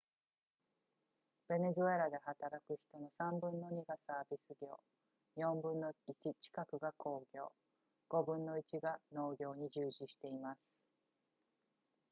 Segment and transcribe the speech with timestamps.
[1.47, 4.79] ベネズエラで働く人の3分の2がサービス業
[5.37, 7.51] 4分の1近くが工業
[8.09, 10.83] 5分の1が農業に従事しています